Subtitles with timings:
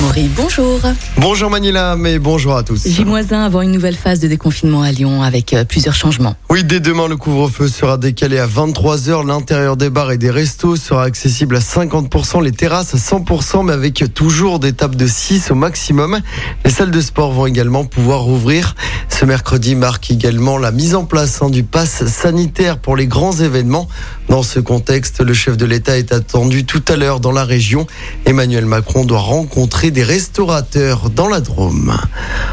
[0.00, 0.80] Maury, bonjour.
[1.16, 2.86] Bonjour Manila, mais bonjour à tous.
[2.86, 6.36] J-1 avant une nouvelle phase de déconfinement à Lyon avec euh, plusieurs changements.
[6.50, 9.26] Oui, dès demain, le couvre-feu sera décalé à 23h.
[9.26, 13.72] L'intérieur des bars et des restos sera accessible à 50%, les terrasses à 100%, mais
[13.72, 16.20] avec toujours des tables de 6 au maximum.
[16.64, 18.76] Les salles de sport vont également pouvoir rouvrir.
[19.08, 23.32] Ce mercredi marque également la mise en place hein, du pass sanitaire pour les grands
[23.32, 23.88] événements.
[24.28, 27.86] Dans ce contexte, le chef de l'État est attendu tout à l'heure dans la région.
[28.26, 31.96] Emmanuel Macron doit rencontrer des restaurateurs dans la Drôme.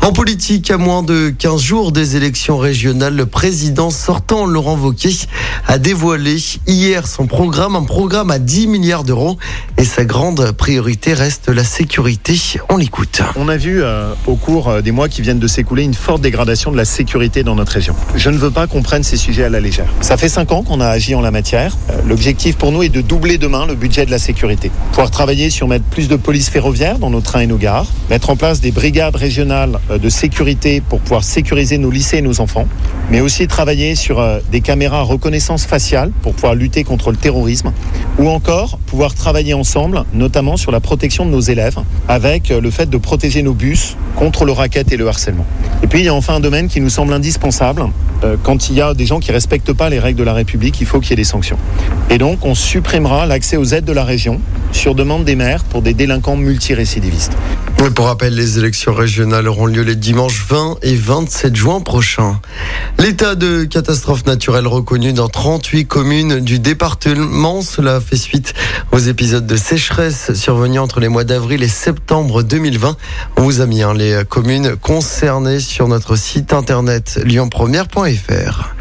[0.00, 5.26] En politique, à moins de 15 jours des élections régionales, le président sortant, Laurent Wauquiez,
[5.66, 9.36] a dévoilé hier son programme, un programme à 10 milliards d'euros.
[9.76, 12.34] Et sa grande priorité reste la sécurité.
[12.70, 13.20] On l'écoute.
[13.36, 16.22] On a vu euh, au cours euh, des mois qui viennent de s'écouler une forte
[16.22, 17.94] dégradation de la sécurité dans notre région.
[18.16, 19.86] Je ne veux pas qu'on prenne ces sujets à la légère.
[20.00, 21.57] Ça fait cinq ans qu'on a agi en la matière.
[21.66, 21.68] Euh,
[22.06, 24.70] L'objectif pour nous est de doubler demain le budget de la sécurité.
[24.90, 28.30] Pouvoir travailler sur mettre plus de police ferroviaire dans nos trains et nos gares, mettre
[28.30, 32.40] en place des brigades régionales euh, de sécurité pour pouvoir sécuriser nos lycées et nos
[32.40, 32.66] enfants,
[33.10, 37.72] mais aussi travailler sur euh, des caméras reconnaissance faciale pour pouvoir lutter contre le terrorisme,
[38.18, 42.70] ou encore pouvoir travailler ensemble, notamment sur la protection de nos élèves, avec euh, le
[42.70, 45.46] fait de protéger nos bus contre le racket et le harcèlement.
[45.82, 47.84] Et puis il y a enfin un domaine qui nous semble indispensable.
[48.24, 50.80] Euh, Quand il y a des gens qui respectent pas les règles de la République,
[50.80, 51.58] il faut qu'il y ait des sanctions.
[52.10, 54.40] Et donc on supprimera l'accès aux aides de la région
[54.72, 57.36] sur demande des maires pour des délinquants multirécidivistes.
[57.78, 62.40] Pour rappel, les élections régionales auront lieu les dimanches 20 et 27 juin prochains.
[62.98, 68.54] L'état de catastrophe naturelle reconnu dans 38 communes du département, cela fait suite
[68.92, 72.96] aux épisodes de sécheresse survenus entre les mois d'avril et septembre 2020.
[73.36, 78.74] On vous a mis hein, les communes concernées sur notre site internet lyonpremière.fr.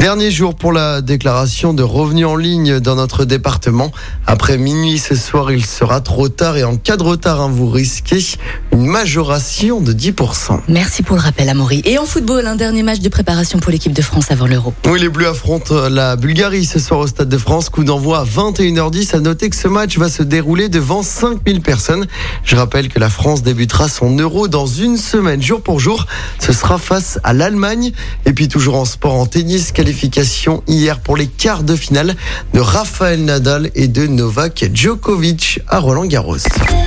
[0.00, 3.92] Dernier jour pour la déclaration de revenus en ligne dans notre département.
[4.26, 7.68] Après minuit ce soir, il sera trop tard et en cas de retard, hein, vous
[7.68, 8.24] risquez
[8.72, 10.60] une majoration de 10%.
[10.68, 11.82] Merci pour le rappel, Amaury.
[11.84, 14.72] Et en football, un dernier match de préparation pour l'équipe de France avant l'Euro.
[14.86, 17.68] Oui, les Bleus affrontent la Bulgarie ce soir au Stade de France.
[17.68, 19.14] Coup d'envoi à 21h10.
[19.14, 22.06] À noter que ce match va se dérouler devant 5000 personnes.
[22.44, 26.06] Je rappelle que la France débutera son Euro dans une semaine, jour pour jour.
[26.38, 27.92] Ce sera face à l'Allemagne.
[28.24, 32.14] Et puis toujours en sport, en tennis, qualification hier pour les quarts de finale
[32.54, 36.36] de Rafael Nadal et de Novak Djokovic à Roland Garros.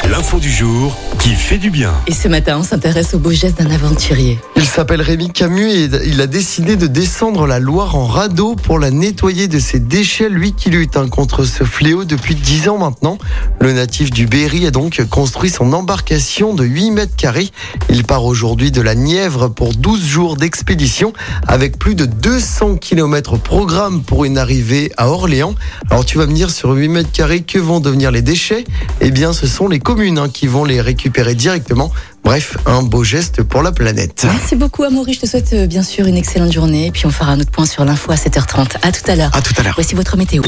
[0.10, 1.94] L'info du jour qui fait du bien.
[2.08, 4.40] Et ce matin, on s'intéresse au beau geste d'un aventurier.
[4.56, 8.80] Il s'appelle Rémi Camus et il a décidé de descendre la Loire en radeau pour
[8.80, 12.78] la nettoyer de ses déchets, lui qui lutte hein, contre ce fléau depuis 10 ans
[12.78, 13.18] maintenant.
[13.60, 17.50] Le natif du Berry a donc construit son embarcation de 8 mètres carrés.
[17.90, 21.12] Il part aujourd'hui de la Nièvre pour 12 jours d'expédition
[21.48, 22.93] avec plus de 200 km
[23.44, 25.56] programme pour une arrivée à Orléans.
[25.90, 28.66] Alors tu vas me dire sur 8 mètres carrés que vont devenir les déchets?
[29.02, 31.92] Eh bien ce sont les communes hein, qui vont les récupérer directement.
[32.24, 34.26] Bref, un beau geste pour la planète.
[34.26, 35.14] Merci beaucoup, Amaury.
[35.14, 36.88] Je te souhaite euh, bien sûr une excellente journée.
[36.88, 38.78] Et puis on fera un autre point sur l'info à 7h30.
[38.82, 39.32] À tout à l'heure.
[39.34, 39.74] À tout à l'heure.
[39.76, 40.44] Voici votre météo.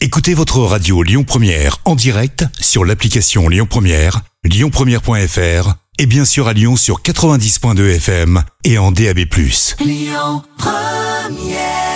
[0.00, 6.48] Écoutez votre radio Lyon Première en direct sur l'application Lyon Première, lyonpremière.fr et bien sûr
[6.48, 9.20] à Lyon sur 90.2 FM et en DAB+.
[11.32, 11.93] yeah.